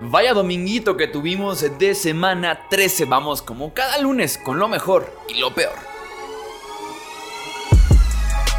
[0.00, 3.04] Vaya dominguito que tuvimos de semana 13.
[3.04, 5.74] Vamos como cada lunes con lo mejor y lo peor.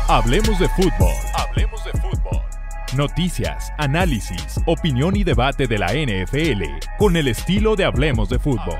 [0.07, 1.13] Hablemos de fútbol.
[1.33, 2.41] Hablemos de fútbol.
[2.95, 6.63] Noticias, análisis, opinión y debate de la NFL
[6.97, 8.79] con el estilo de Hablemos de fútbol.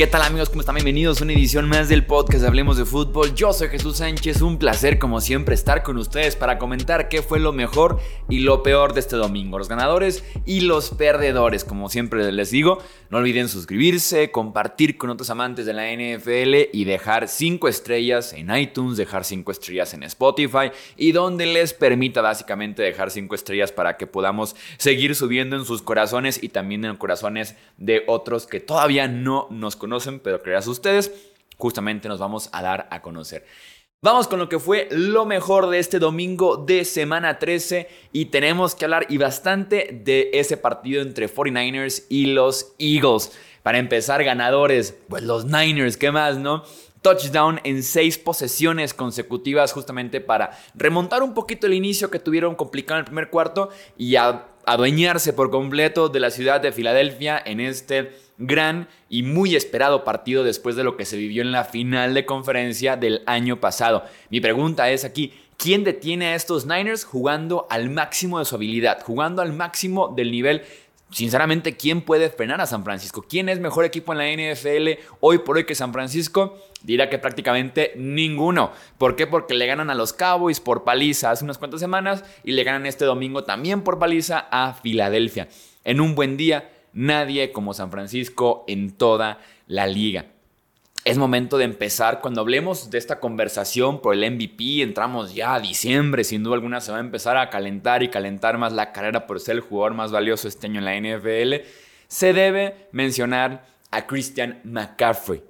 [0.00, 0.48] ¿Qué tal amigos?
[0.48, 0.76] ¿Cómo están?
[0.76, 3.34] Bienvenidos a una edición más del podcast Hablemos de Fútbol.
[3.34, 7.38] Yo soy Jesús Sánchez, un placer como siempre estar con ustedes para comentar qué fue
[7.38, 8.00] lo mejor
[8.30, 11.66] y lo peor de este domingo, los ganadores y los perdedores.
[11.66, 12.78] Como siempre les digo,
[13.10, 18.56] no olviden suscribirse, compartir con otros amantes de la NFL y dejar 5 estrellas en
[18.56, 23.98] iTunes, dejar 5 estrellas en Spotify y donde les permita básicamente dejar 5 estrellas para
[23.98, 29.06] que podamos seguir subiendo en sus corazones y también en corazones de otros que todavía
[29.06, 31.10] no nos conocen conocen, pero creas ustedes,
[31.56, 33.44] justamente nos vamos a dar a conocer.
[34.02, 38.76] Vamos con lo que fue lo mejor de este domingo de semana 13 y tenemos
[38.76, 43.32] que hablar y bastante de ese partido entre 49ers y los Eagles.
[43.64, 46.62] Para empezar, ganadores, pues los Niners, ¿qué más, no?
[47.02, 52.98] touchdown en seis posesiones consecutivas justamente para remontar un poquito el inicio que tuvieron complicado
[52.98, 58.12] en el primer cuarto y adueñarse por completo de la ciudad de Filadelfia en este
[58.40, 62.24] gran y muy esperado partido después de lo que se vivió en la final de
[62.24, 64.02] conferencia del año pasado.
[64.30, 69.02] Mi pregunta es aquí, ¿quién detiene a estos Niners jugando al máximo de su habilidad,
[69.02, 70.62] jugando al máximo del nivel?
[71.10, 73.24] Sinceramente, ¿quién puede frenar a San Francisco?
[73.28, 76.56] ¿Quién es mejor equipo en la NFL hoy por hoy que San Francisco?
[76.82, 78.70] Dirá que prácticamente ninguno.
[78.96, 79.26] ¿Por qué?
[79.26, 82.86] Porque le ganan a los Cowboys por paliza hace unas cuantas semanas y le ganan
[82.86, 85.48] este domingo también por paliza a Filadelfia.
[85.82, 90.26] En un buen día, nadie como San Francisco en toda la liga.
[91.04, 92.20] Es momento de empezar.
[92.20, 96.24] Cuando hablemos de esta conversación por el MVP, entramos ya a diciembre.
[96.24, 99.40] Sin duda alguna se va a empezar a calentar y calentar más la carrera por
[99.40, 101.66] ser el jugador más valioso este año en la NFL.
[102.06, 105.42] Se debe mencionar a Christian McCaffrey.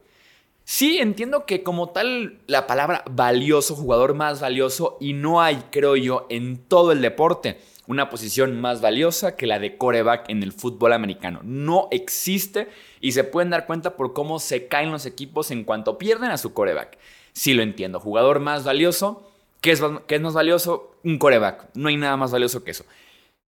[0.72, 5.96] Sí, entiendo que como tal la palabra valioso, jugador más valioso, y no hay, creo
[5.96, 7.58] yo, en todo el deporte
[7.88, 11.40] una posición más valiosa que la de coreback en el fútbol americano.
[11.42, 12.68] No existe
[13.00, 16.38] y se pueden dar cuenta por cómo se caen los equipos en cuanto pierden a
[16.38, 16.98] su coreback.
[17.32, 19.28] Sí lo entiendo, jugador más valioso,
[19.60, 20.94] ¿qué es, es más valioso?
[21.02, 21.66] Un coreback.
[21.74, 22.84] No hay nada más valioso que eso.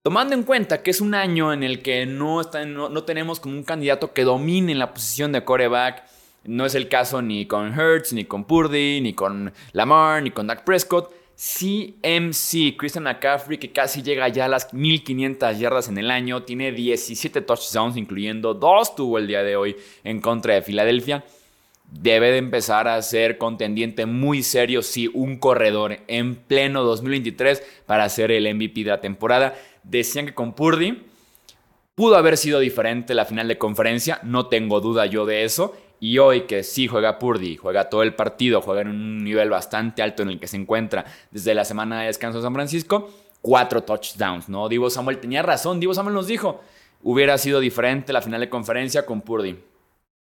[0.03, 3.39] Tomando en cuenta que es un año en el que no, está, no, no tenemos
[3.39, 6.03] como un candidato que domine la posición de coreback,
[6.44, 10.47] no es el caso ni con Hertz, ni con Purdy, ni con Lamar, ni con
[10.47, 11.12] Dak Prescott.
[11.34, 16.70] CMC, Christian McCaffrey, que casi llega ya a las 1500 yardas en el año, tiene
[16.70, 21.25] 17 touchdowns, incluyendo dos tuvo el día de hoy en contra de Filadelfia.
[21.91, 28.09] Debe de empezar a ser contendiente muy serio, sí, un corredor en pleno 2023 para
[28.09, 29.54] ser el MVP de la temporada.
[29.82, 31.03] Decían que con Purdy
[31.94, 35.76] pudo haber sido diferente la final de conferencia, no tengo duda yo de eso.
[36.02, 40.02] Y hoy que sí juega Purdy, juega todo el partido, juega en un nivel bastante
[40.02, 43.08] alto en el que se encuentra desde la semana de descanso de San Francisco,
[43.40, 44.68] cuatro touchdowns, ¿no?
[44.68, 46.60] Divo Samuel tenía razón, Divo Samuel nos dijo,
[47.04, 49.62] hubiera sido diferente la final de conferencia con Purdy.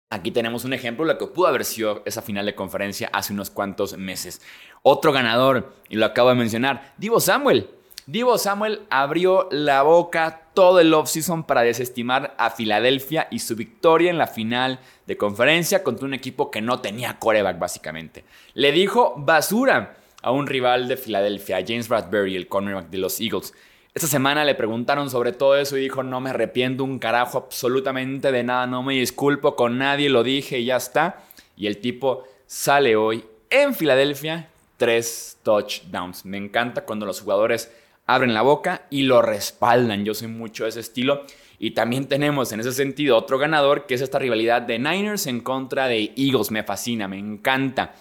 [0.09, 3.31] Aquí tenemos un ejemplo de lo que pudo haber sido esa final de conferencia hace
[3.31, 4.41] unos cuantos meses.
[4.83, 7.69] Otro ganador, y lo acabo de mencionar, Divo Samuel.
[8.05, 14.09] Divo Samuel abrió la boca todo el offseason para desestimar a Filadelfia y su victoria
[14.09, 18.25] en la final de conferencia contra un equipo que no tenía coreback básicamente.
[18.55, 23.53] Le dijo basura a un rival de Filadelfia, James Bradbury, el cornerback de los Eagles.
[23.93, 28.33] Esta semana le preguntaron sobre todo eso y dijo, no me arrepiento un carajo absolutamente
[28.33, 31.23] de nada, no me disculpo con nadie, lo dije y ya está.
[31.55, 36.25] Y el tipo sale hoy en Filadelfia, tres touchdowns.
[36.25, 37.71] Me encanta cuando los jugadores
[38.09, 40.03] abren la boca y lo respaldan.
[40.03, 41.25] Yo soy mucho de ese estilo.
[41.59, 45.41] Y también tenemos en ese sentido otro ganador que es esta rivalidad de Niners en
[45.41, 46.49] contra de Eagles.
[46.49, 47.93] Me fascina, me encanta.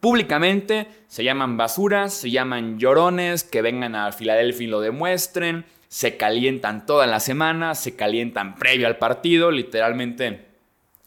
[0.00, 5.64] Públicamente se llaman basuras, se llaman llorones, que vengan a Filadelfia y lo demuestren.
[5.88, 10.44] Se calientan toda la semana, se calientan previo al partido, literalmente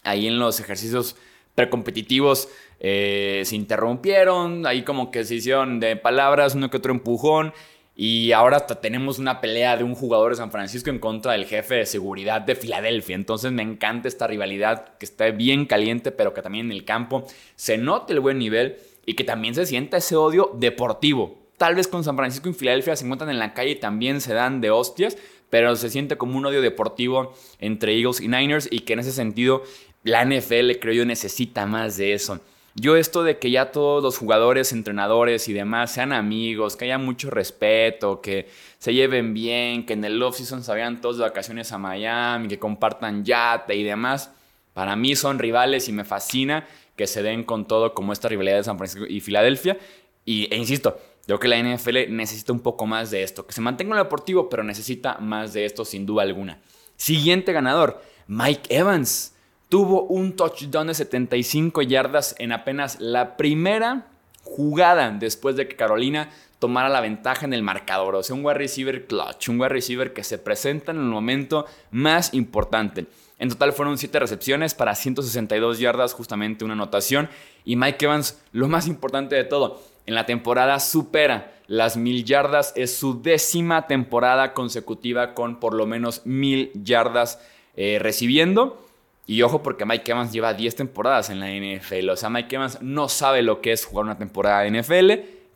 [0.03, 1.17] ahí en los ejercicios
[1.53, 7.53] precompetitivos eh, se interrumpieron, ahí como que se hicieron de palabras, uno que otro empujón
[8.01, 11.43] y ahora hasta tenemos una pelea de un jugador de San Francisco en contra del
[11.43, 13.13] jefe de seguridad de Filadelfia.
[13.13, 17.27] Entonces me encanta esta rivalidad que está bien caliente, pero que también en el campo
[17.57, 21.39] se note el buen nivel y que también se sienta ese odio deportivo.
[21.57, 24.33] Tal vez con San Francisco y Filadelfia se encuentran en la calle y también se
[24.33, 25.17] dan de hostias,
[25.49, 29.11] pero se siente como un odio deportivo entre Eagles y Niners y que en ese
[29.11, 29.63] sentido
[30.03, 32.39] la NFL creo yo necesita más de eso.
[32.79, 36.97] Yo esto de que ya todos los jugadores, entrenadores y demás sean amigos, que haya
[36.97, 38.47] mucho respeto, que
[38.77, 42.57] se lleven bien, que en el off-season se vayan todos de vacaciones a Miami, que
[42.57, 44.31] compartan yate y demás,
[44.73, 46.65] para mí son rivales y me fascina
[46.95, 49.77] que se den con todo como esta rivalidad de San Francisco y Filadelfia.
[50.23, 53.59] Y, e insisto, creo que la NFL necesita un poco más de esto, que se
[53.59, 56.61] mantenga en lo deportivo, pero necesita más de esto sin duda alguna.
[56.95, 59.33] Siguiente ganador, Mike Evans
[59.69, 64.07] tuvo un touchdown de 75 yardas en apenas la primera
[64.43, 68.15] jugada después de que Carolina tomara la ventaja en el marcador.
[68.15, 71.65] O sea, un wide receiver clutch, un wide receiver que se presenta en el momento
[71.91, 73.05] más importante.
[73.37, 77.29] En total fueron 7 recepciones para 162 yardas, justamente una anotación.
[77.63, 82.73] Y Mike Evans, lo más importante de todo, en la temporada supera las mil yardas.
[82.75, 87.39] Es su décima temporada consecutiva con por lo menos mil yardas
[87.77, 88.88] eh, recibiendo.
[89.29, 92.09] Y ojo porque Mike Evans lleva 10 temporadas en la NFL.
[92.09, 95.11] O sea, Mike Evans no sabe lo que es jugar una temporada de NFL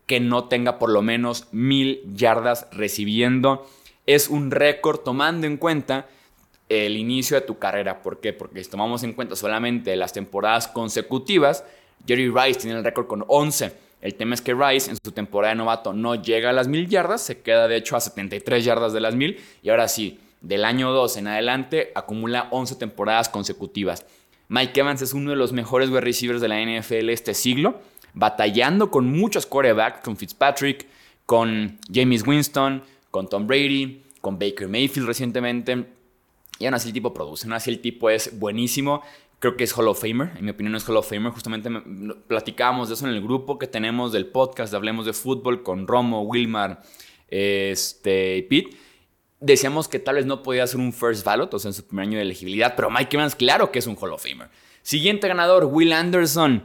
[0.06, 3.68] que no tenga por lo menos mil yardas recibiendo.
[4.06, 6.06] Es un récord tomando en cuenta
[6.70, 8.04] el inicio de tu carrera.
[8.04, 8.32] ¿Por qué?
[8.32, 11.66] Porque si tomamos en cuenta solamente las temporadas consecutivas,
[12.06, 13.74] Jerry Rice tiene el récord con 11.
[14.02, 16.88] El tema es que Rice en su temporada de novato no llega a las mil
[16.88, 20.66] yardas, se queda de hecho a 73 yardas de las mil y ahora sí, del
[20.66, 24.06] año 2 en adelante acumula 11 temporadas consecutivas.
[24.50, 27.80] Mike Evans es uno de los mejores wide receivers de la NFL este siglo,
[28.14, 30.86] batallando con muchos quarterbacks, con Fitzpatrick,
[31.26, 35.86] con James Winston, con Tom Brady, con Baker Mayfield recientemente.
[36.60, 39.02] Y aún así el tipo produce, aún así el tipo es buenísimo.
[39.40, 41.32] Creo que es Hall of Famer, en mi opinión es Hall of Famer.
[41.32, 41.70] Justamente
[42.28, 45.88] platicábamos de eso en el grupo que tenemos del podcast de Hablemos de Fútbol con
[45.88, 46.82] Romo, Wilmar,
[47.30, 48.83] este, Pete
[49.44, 52.08] decíamos que tal vez no podía ser un first ballot, o sea, en su primer
[52.08, 54.50] año de elegibilidad, pero Mike Evans, claro que es un Hall of Famer.
[54.82, 56.64] Siguiente ganador, Will Anderson.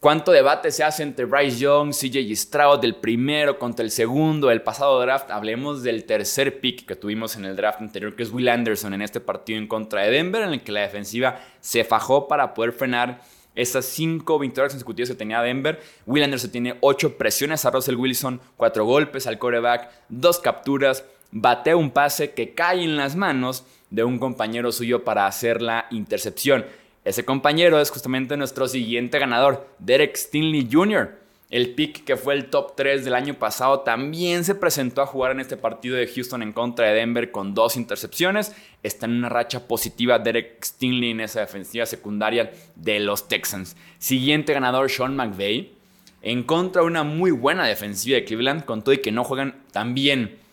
[0.00, 4.60] ¿Cuánto debate se hace entre Bryce Young, CJ Stroud, del primero contra el segundo, el
[4.60, 5.30] pasado draft?
[5.30, 9.00] Hablemos del tercer pick que tuvimos en el draft anterior, que es Will Anderson en
[9.00, 12.72] este partido en contra de Denver, en el que la defensiva se fajó para poder
[12.72, 13.22] frenar
[13.54, 15.80] esas cinco victorias consecutivas que tenía Denver.
[16.06, 21.04] Will Anderson tiene ocho presiones a Russell Wilson, cuatro golpes al coreback, dos capturas,
[21.34, 25.86] batea un pase que cae en las manos de un compañero suyo para hacer la
[25.90, 26.64] intercepción.
[27.04, 31.18] Ese compañero es justamente nuestro siguiente ganador, Derek Stinley Jr.
[31.50, 35.32] El pick que fue el top 3 del año pasado también se presentó a jugar
[35.32, 38.54] en este partido de Houston en contra de Denver con dos intercepciones.
[38.82, 43.76] Está en una racha positiva Derek Stinley en esa defensiva secundaria de los Texans.
[43.98, 45.74] Siguiente ganador, Sean McVay.
[46.22, 49.62] En contra de una muy buena defensiva de Cleveland, con todo y que no juegan
[49.72, 50.43] tan bien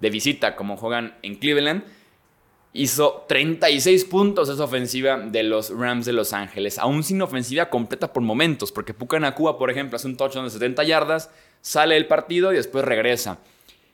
[0.00, 1.84] de visita, como juegan en Cleveland,
[2.72, 8.12] hizo 36 puntos esa ofensiva de los Rams de Los Ángeles, aún sin ofensiva completa
[8.12, 11.30] por momentos, porque Puka Nakua, por ejemplo, hace un touchdown de 70 yardas,
[11.60, 13.38] sale del partido y después regresa.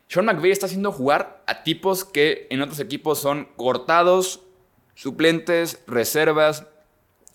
[0.08, 4.42] Sean McVay está haciendo jugar a tipos que en otros equipos son cortados,
[4.94, 6.66] suplentes, reservas.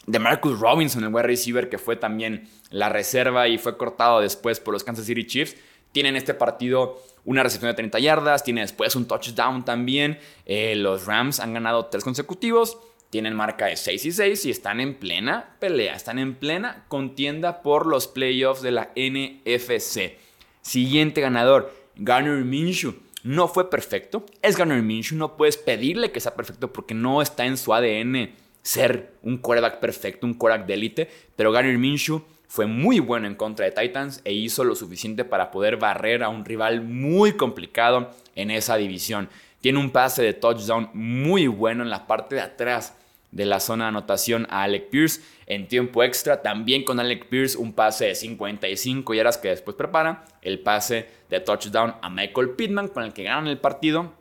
[0.07, 4.59] De Marcus Robinson, el wide receiver, que fue también la reserva y fue cortado después
[4.59, 5.56] por los Kansas City Chiefs.
[5.91, 10.19] Tienen este partido una recepción de 30 yardas, tiene después un touchdown también.
[10.45, 12.78] Eh, los Rams han ganado tres consecutivos,
[13.09, 17.61] tienen marca de 6 y 6 y están en plena pelea, están en plena contienda
[17.61, 20.18] por los playoffs de la NFC.
[20.61, 22.95] Siguiente ganador, Garner Minshew.
[23.23, 27.45] No fue perfecto, es Garner Minshew, no puedes pedirle que sea perfecto porque no está
[27.45, 28.31] en su ADN
[28.63, 33.36] ser un quarterback perfecto, un quarterback de élite, pero Garner Minshew fue muy bueno en
[33.36, 38.12] contra de Titans e hizo lo suficiente para poder barrer a un rival muy complicado
[38.36, 39.30] en esa división.
[39.62, 42.98] Tiene un pase de touchdown muy bueno en la parte de atrás
[43.31, 46.42] de la zona de anotación a Alec Pierce en tiempo extra.
[46.42, 51.40] También con Alec Pierce un pase de 55 yardas que después prepara el pase de
[51.40, 54.12] touchdown a Michael Pittman con el que ganan el partido.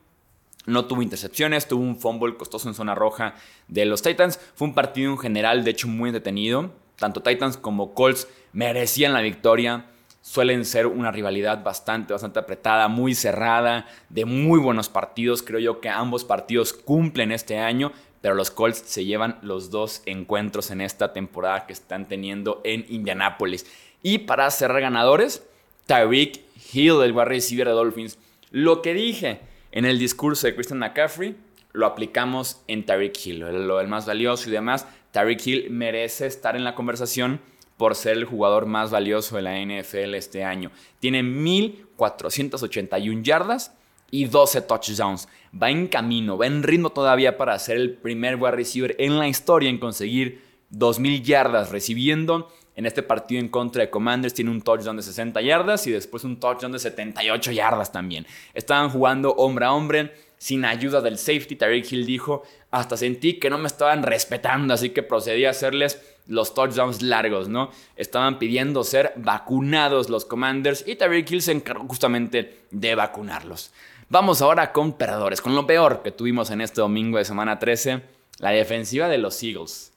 [0.67, 3.35] No tuvo intercepciones, tuvo un fumble costoso en zona roja
[3.67, 4.39] de los Titans.
[4.55, 9.23] Fue un partido en general, de hecho, muy entretenido tanto Titans como Colts merecían la
[9.23, 9.87] victoria.
[10.21, 15.43] Suelen ser una rivalidad bastante, bastante apretada, muy cerrada, de muy buenos partidos.
[15.43, 17.91] Creo yo que ambos partidos cumplen este año,
[18.21, 22.85] pero los Colts se llevan los dos encuentros en esta temporada que están teniendo en
[22.91, 23.65] Indianápolis.
[24.03, 25.43] Y para cerrar ganadores,
[25.87, 28.19] Tyreek Hill, el wide receiver de Dolphins.
[28.51, 29.41] Lo que dije
[29.73, 31.35] en el discurso de Christian McCaffrey,
[31.73, 34.87] lo aplicamos en Tyreek Hill, lo del más valioso y demás.
[35.13, 37.41] Tyreek Hill merece estar en la conversación
[37.77, 40.71] por ser el jugador más valioso de la NFL este año.
[40.99, 43.75] Tiene 1.481 yardas
[44.11, 45.29] y 12 touchdowns.
[45.61, 49.29] Va en camino, va en ritmo todavía para ser el primer wide receiver en la
[49.29, 52.53] historia en conseguir 2.000 yardas recibiendo.
[52.77, 56.25] En este partido en contra de Commanders tiene un touchdown de 60 yardas y después
[56.25, 58.27] un touchdown de 78 yardas también.
[58.55, 61.57] Estaban jugando hombre a hombre sin ayuda del safety.
[61.57, 66.01] Tyreek Hill dijo, hasta sentí que no me estaban respetando, así que procedí a hacerles
[66.27, 67.71] los touchdowns largos, ¿no?
[67.97, 73.73] Estaban pidiendo ser vacunados los Commanders y Tyreek Hill se encargó justamente de vacunarlos.
[74.09, 78.03] Vamos ahora con perdedores, con lo peor que tuvimos en este domingo de semana 13,
[78.39, 79.90] la defensiva de los Eagles.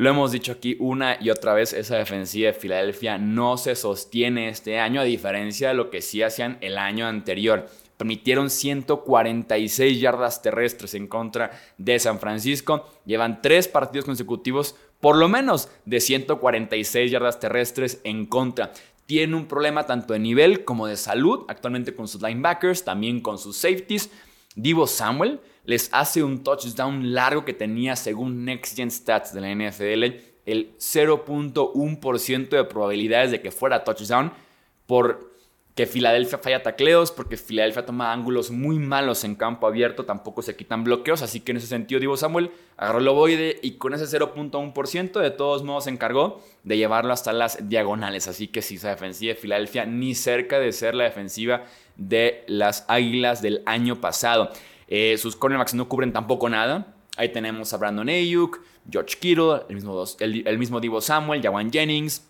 [0.00, 4.48] Lo hemos dicho aquí una y otra vez, esa defensiva de Filadelfia no se sostiene
[4.48, 10.40] este año a diferencia de lo que sí hacían el año anterior permitieron 146 yardas
[10.40, 12.88] terrestres en contra de San Francisco.
[13.04, 18.72] Llevan tres partidos consecutivos, por lo menos de 146 yardas terrestres en contra.
[19.04, 23.36] Tiene un problema tanto de nivel como de salud, actualmente con sus linebackers, también con
[23.36, 24.08] sus safeties.
[24.56, 29.54] Divo Samuel les hace un touchdown largo que tenía, según Next Gen Stats de la
[29.54, 30.04] NFL,
[30.46, 34.32] el 0.1% de probabilidades de que fuera touchdown
[34.86, 35.29] por
[35.80, 40.54] que Filadelfia falla tacleos, porque Filadelfia toma ángulos muy malos en campo abierto, tampoco se
[40.54, 44.04] quitan bloqueos, así que en ese sentido Divo Samuel agarró el ovoide y con ese
[44.04, 48.90] 0.1% de todos modos se encargó de llevarlo hasta las diagonales, así que si esa
[48.90, 51.64] defensiva de Filadelfia ni cerca de ser la defensiva
[51.96, 54.50] de las Águilas del año pasado.
[54.86, 58.60] Eh, sus cornerbacks no cubren tampoco nada, ahí tenemos a Brandon Ayuk,
[58.90, 62.29] George Kittle, el mismo, Divo Samuel, Jawan Jennings,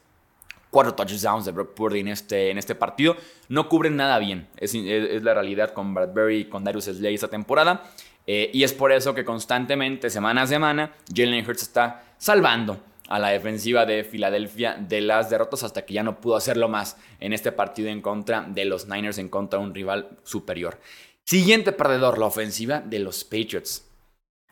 [0.71, 3.17] cuatro touchdowns de Brock Purdy en este, en este partido.
[3.49, 4.49] No cubren nada bien.
[4.57, 7.83] Es, la realidad con Bradbury y con Darius Slay esta temporada.
[8.27, 13.19] Eh, y es por eso que constantemente, semana a semana, Jalen Hurts está salvando a
[13.19, 17.33] la defensiva de Filadelfia de las derrotas hasta que ya no pudo hacerlo más en
[17.33, 20.79] este partido en contra de los Niners, en contra de un rival superior.
[21.25, 23.85] Siguiente perdedor, la ofensiva de los Patriots.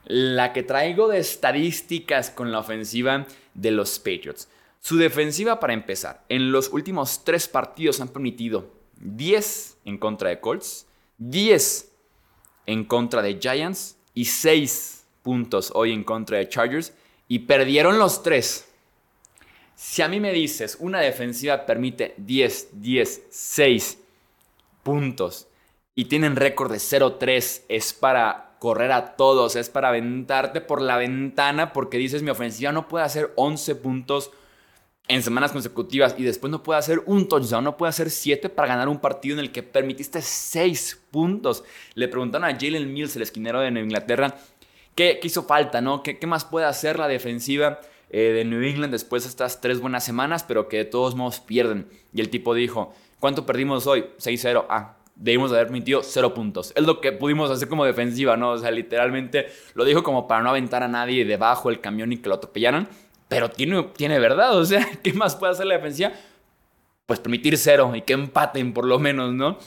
[0.04, 4.48] La que traigo de estadísticas con la ofensiva de los Patriots.
[4.80, 10.40] Su defensiva, para empezar, en los últimos tres partidos han permitido 10 en contra de
[10.40, 10.86] Colts,
[11.18, 11.92] 10
[12.66, 16.92] en contra de Giants y 6 puntos hoy en contra de Chargers
[17.28, 18.68] y perdieron los tres.
[19.74, 23.98] Si a mí me dices, una defensiva permite 10, 10, 6
[24.82, 25.48] puntos
[25.94, 30.96] y tienen récord de 0-3, es para correr a todos, es para aventarte por la
[30.96, 34.30] ventana porque dices mi ofensiva no puede hacer 11 puntos
[35.08, 38.68] en semanas consecutivas y después no puede hacer un touchdown, no puede hacer siete para
[38.68, 41.64] ganar un partido en el que permitiste seis puntos.
[41.94, 44.36] Le preguntaron a Jalen Mills, el esquinero de Nueva Inglaterra,
[44.94, 46.02] qué, hizo falta, ¿no?
[46.02, 50.04] ¿Qué, más puede hacer la defensiva eh, de New England después de estas tres buenas
[50.04, 51.88] semanas, pero que de todos modos pierden?
[52.12, 54.04] Y el tipo dijo, ¿cuánto perdimos hoy?
[54.18, 54.66] 6-0.
[54.68, 56.72] Ah, debimos haber permitido cero puntos.
[56.76, 58.50] Es lo que pudimos hacer como defensiva, ¿no?
[58.50, 62.18] O sea, literalmente lo dijo como para no aventar a nadie debajo del camión y
[62.18, 62.88] que lo atropellaran
[63.28, 66.12] pero tiene, tiene verdad, o sea, ¿qué más puede hacer la defensiva?
[67.06, 69.58] Pues permitir cero y que empaten por lo menos, ¿no?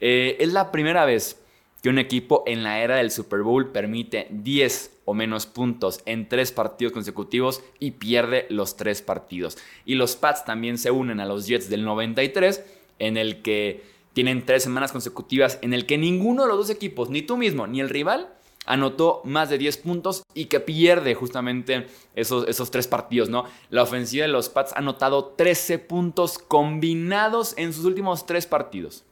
[0.00, 1.40] Eh, es la primera vez
[1.82, 6.28] que un equipo en la era del Super Bowl permite 10 o menos puntos en
[6.28, 9.56] tres partidos consecutivos y pierde los tres partidos.
[9.84, 12.64] Y los Pats también se unen a los Jets del 93,
[12.98, 17.08] en el que tienen tres semanas consecutivas en el que ninguno de los dos equipos,
[17.08, 18.28] ni tú mismo ni el rival,
[18.66, 23.44] anotó más de 10 puntos y que pierde justamente esos, esos tres partidos, ¿no?
[23.70, 29.04] La ofensiva de los Pats ha anotado 13 puntos combinados en sus últimos tres partidos.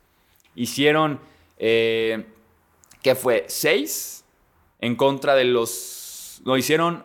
[0.54, 1.20] Hicieron,
[1.58, 2.26] eh,
[3.02, 3.44] ¿qué fue?
[3.48, 4.24] 6
[4.80, 6.40] en contra de los...
[6.44, 7.04] No, hicieron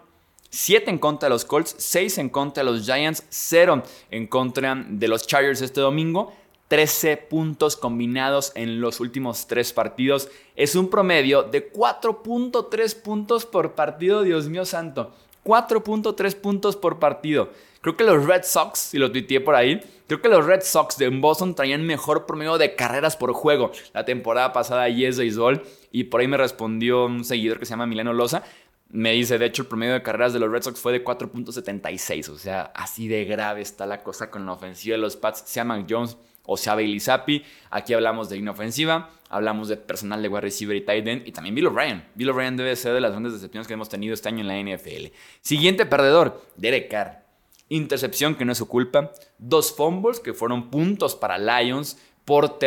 [0.49, 3.81] 7 en contra de los Colts, 6 en contra de los Giants, 0
[4.11, 6.31] en contra de los Chargers este domingo.
[6.73, 10.27] 13 puntos combinados en los últimos tres partidos.
[10.55, 15.13] Es un promedio de 4.3 puntos por partido, Dios mío santo.
[15.45, 17.51] 4.3 puntos por partido.
[17.81, 20.97] Creo que los Red Sox, y lo tuiteé por ahí, creo que los Red Sox
[20.97, 25.61] de Boston traían mejor promedio de carreras por juego la temporada pasada Yes Baseball.
[25.91, 28.41] Y por ahí me respondió un seguidor que se llama Mileno Loza.
[28.89, 32.29] Me dice, de hecho, el promedio de carreras de los Red Sox fue de 4.76.
[32.29, 35.43] O sea, así de grave está la cosa con la ofensiva de los Pats.
[35.45, 37.43] Se llama Jones o sea Bailey Zappi.
[37.69, 41.55] Aquí hablamos de inofensiva, hablamos de personal de wide receiver y tight end y también
[41.55, 42.03] Bill O'Brien.
[42.15, 44.75] Bill O'Brien debe ser de las grandes decepciones que hemos tenido este año en la
[44.75, 45.07] NFL.
[45.41, 47.23] Siguiente perdedor, Derek Carr.
[47.69, 49.11] Intercepción que no es su culpa.
[49.37, 52.59] Dos fumbles que fueron puntos para Lions por,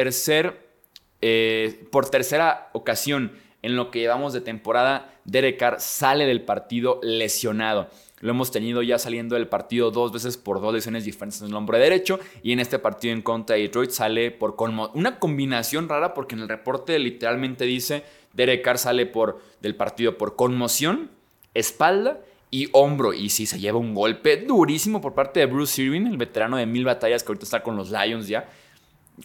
[1.21, 5.12] eh, por tercera ocasión en lo que llevamos de temporada.
[5.25, 7.88] Derek Carr sale del partido lesionado.
[8.20, 11.54] Lo hemos tenido ya saliendo del partido dos veces por dos lesiones diferentes en el
[11.54, 12.18] hombro derecho.
[12.42, 14.56] Y en este partido en contra de Detroit sale por
[14.94, 20.16] una combinación rara porque en el reporte literalmente dice Derek Carr sale por, del partido
[20.16, 21.11] por conmoción,
[21.52, 22.20] espalda
[22.50, 23.12] y hombro.
[23.12, 26.64] Y sí, se lleva un golpe durísimo por parte de Bruce Irving, el veterano de
[26.64, 28.49] mil batallas que ahorita está con los Lions ya.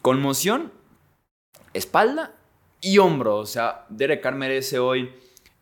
[0.02, 0.70] Conmoción,
[1.74, 2.36] espalda
[2.82, 3.38] y hombro.
[3.38, 5.14] O sea, Derek Carr merece hoy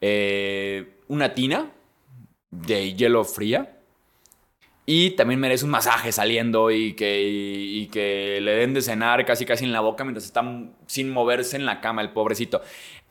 [0.01, 1.73] eh, una tina
[2.51, 3.75] de hielo fría.
[4.85, 9.71] Y también merece un masaje saliendo y que, le den de cenar casi casi en
[9.71, 10.43] la boca mientras está
[10.87, 12.61] sin moverse en la cama el pobrecito.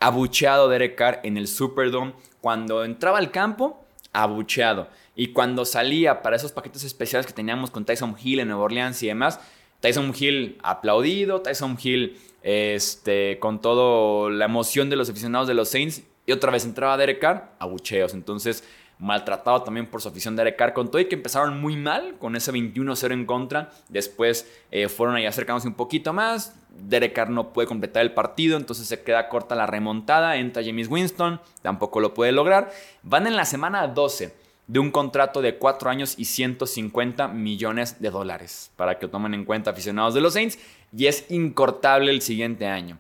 [0.01, 2.15] Abucheado Derek Carr en el Superdome.
[2.41, 4.89] Cuando entraba al campo, abucheado.
[5.15, 9.01] Y cuando salía para esos paquetes especiales que teníamos con Tyson Hill en Nueva Orleans
[9.05, 9.39] y demás,
[9.81, 15.69] Tyson Hill aplaudido, Tyson Hill este, con toda la emoción de los aficionados de los
[15.69, 16.03] Saints.
[16.27, 18.15] Y otra vez entraba Derek Carr, abucheos.
[18.15, 18.65] Entonces,
[18.99, 22.37] maltratado también por su afición de Carr, con todo y que empezaron muy mal con
[22.37, 23.71] ese 21-0 en contra.
[23.89, 26.55] Después eh, fueron ahí acercándose un poquito más.
[26.71, 30.37] Derek Carr no puede completar el partido, entonces se queda corta la remontada.
[30.37, 32.71] Entra James Winston, tampoco lo puede lograr.
[33.03, 34.35] Van en la semana 12
[34.67, 39.45] de un contrato de 4 años y 150 millones de dólares, para que tomen en
[39.45, 40.59] cuenta aficionados de los Saints,
[40.95, 42.99] y es incortable el siguiente año.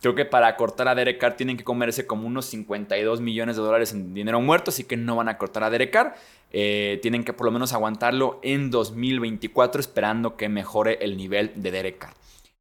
[0.00, 3.62] Creo que para cortar a Derek Carr tienen que comerse como unos 52 millones de
[3.62, 6.14] dólares en dinero muerto, así que no van a cortar a Derek Carr.
[6.52, 11.70] Eh, tienen que por lo menos aguantarlo en 2024 esperando que mejore el nivel de
[11.70, 12.14] Derek Carr.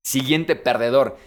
[0.04, 1.18] Siguiente perdedor,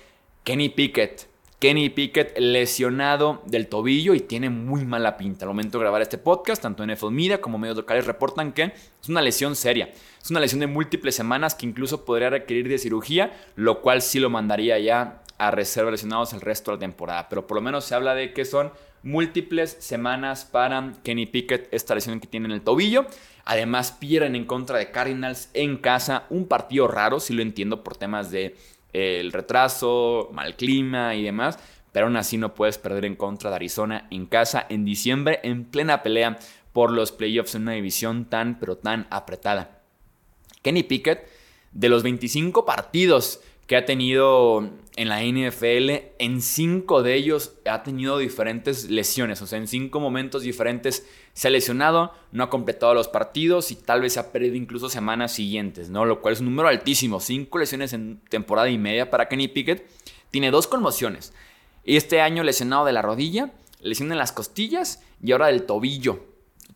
[0.45, 1.33] Kenny Pickett.
[1.59, 5.45] Kenny Pickett lesionado del tobillo y tiene muy mala pinta.
[5.45, 9.09] Al momento de grabar este podcast, tanto NFL Media como medios locales reportan que es
[9.09, 9.89] una lesión seria.
[10.21, 14.19] Es una lesión de múltiples semanas que incluso podría requerir de cirugía, lo cual sí
[14.19, 17.29] lo mandaría ya a reserva lesionados el resto de la temporada.
[17.29, 18.73] Pero por lo menos se habla de que son
[19.03, 23.07] múltiples semanas para Kenny Pickett, esta lesión que tiene en el tobillo.
[23.45, 26.25] Además, pierden en contra de Cardinals en casa.
[26.31, 28.57] Un partido raro, si lo entiendo por temas de
[28.93, 31.59] eh, el retraso, mal clima y demás.
[31.93, 35.65] Pero aún así no puedes perder en contra de Arizona en casa en diciembre, en
[35.65, 36.39] plena pelea
[36.73, 39.83] por los playoffs en una división tan, pero tan apretada.
[40.63, 41.29] Kenny Pickett,
[41.73, 43.41] de los 25 partidos
[43.73, 49.47] que ha tenido en la NFL, en cinco de ellos ha tenido diferentes lesiones, o
[49.47, 54.03] sea, en cinco momentos diferentes se ha lesionado, no ha completado los partidos y tal
[54.03, 56.05] vez se ha perdido incluso semanas siguientes, ¿no?
[56.05, 59.87] Lo cual es un número altísimo, cinco lesiones en temporada y media para Kenny Pickett.
[60.31, 61.33] Tiene dos conmociones.
[61.85, 66.27] Este año lesionado de la rodilla, lesión en las costillas y ahora del tobillo.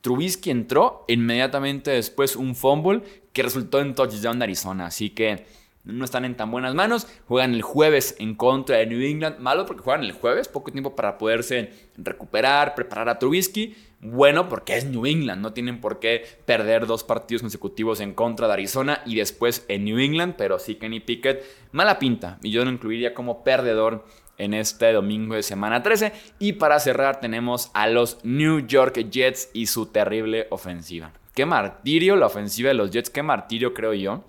[0.00, 3.02] Trubisky entró inmediatamente después un fumble
[3.34, 5.44] que resultó en touchdown de Arizona, así que
[5.86, 7.06] no están en tan buenas manos.
[7.26, 9.38] Juegan el jueves en contra de New England.
[9.38, 13.74] Malo porque juegan el jueves, poco tiempo para poderse recuperar, preparar a Trubisky.
[14.00, 18.46] Bueno porque es New England, no tienen por qué perder dos partidos consecutivos en contra
[18.46, 22.38] de Arizona y después en New England, pero sí Kenny Pickett, mala pinta.
[22.42, 24.04] Y yo lo incluiría como perdedor
[24.38, 26.12] en este domingo de semana 13.
[26.38, 31.12] Y para cerrar tenemos a los New York Jets y su terrible ofensiva.
[31.34, 34.24] Qué martirio la ofensiva de los Jets, qué martirio creo yo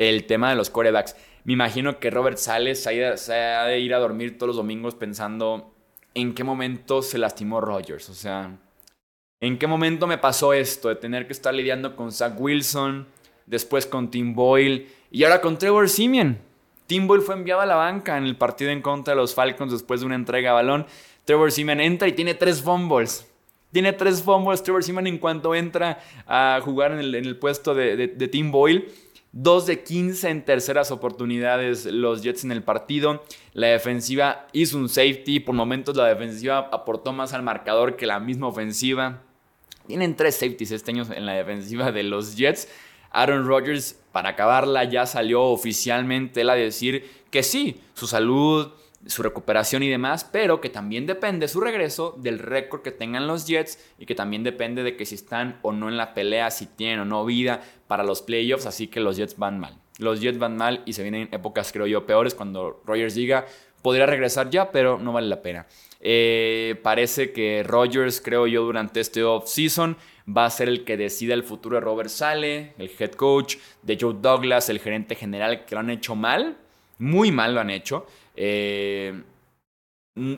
[0.00, 1.14] el tema de los corebacks.
[1.44, 5.72] Me imagino que Robert Sales se ha de ir a dormir todos los domingos pensando
[6.14, 8.08] en qué momento se lastimó Rogers.
[8.08, 8.56] O sea,
[9.40, 13.06] en qué momento me pasó esto de tener que estar lidiando con Zach Wilson,
[13.46, 16.38] después con Tim Boyle y ahora con Trevor Simeon.
[16.86, 19.70] Tim Boyle fue enviado a la banca en el partido en contra de los Falcons
[19.70, 20.86] después de una entrega a balón.
[21.24, 23.26] Trevor Simeon entra y tiene tres fumbles.
[23.70, 28.50] Tiene tres fumbles Trevor Simeon en cuanto entra a jugar en el, puesto de Tim
[28.50, 28.88] Boyle.
[29.32, 33.22] 2 de 15 en terceras oportunidades los Jets en el partido.
[33.52, 35.40] La defensiva hizo un safety.
[35.40, 39.22] Por momentos la defensiva aportó más al marcador que la misma ofensiva.
[39.86, 42.68] Tienen tres safeties este año en la defensiva de los Jets.
[43.12, 48.72] Aaron Rodgers, para acabarla, ya salió oficialmente él a decir que sí, su salud,
[49.06, 53.46] su recuperación y demás, pero que también depende su regreso del récord que tengan los
[53.46, 56.66] Jets y que también depende de que si están o no en la pelea, si
[56.66, 59.78] tienen o no vida para los playoffs, así que los Jets van mal.
[59.98, 63.46] Los Jets van mal y se vienen épocas, creo yo, peores cuando Rogers diga,
[63.82, 65.66] podría regresar ya, pero no vale la pena.
[66.00, 69.96] Eh, parece que Rogers, creo yo, durante este off-season
[70.28, 73.98] va a ser el que decida el futuro de Robert Sale, el head coach, de
[74.00, 76.56] Joe Douglas, el gerente general, que lo han hecho mal,
[76.98, 78.06] muy mal lo han hecho.
[78.36, 79.22] Eh,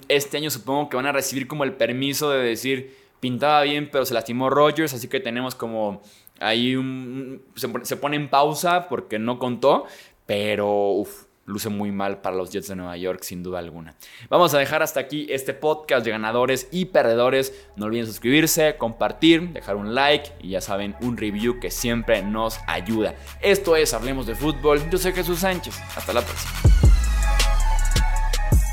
[0.09, 4.05] este año supongo que van a recibir como el permiso de decir, pintaba bien, pero
[4.05, 6.03] se lastimó Rogers, así que tenemos como
[6.41, 7.43] ahí un...
[7.55, 9.87] Se, pone en pausa porque no contó,
[10.27, 11.05] pero
[11.45, 13.97] luce muy mal para los Jets de Nueva York, sin duda alguna.
[14.29, 17.67] Vamos a dejar hasta aquí este podcast de ganadores y perdedores.
[17.77, 22.59] No olviden suscribirse, compartir, dejar un like y ya saben, un review que siempre nos
[22.67, 23.15] ayuda.
[23.41, 24.81] Esto es Hablemos de Fútbol.
[24.91, 25.81] Yo soy Jesús Sánchez.
[25.97, 26.92] Hasta la próxima.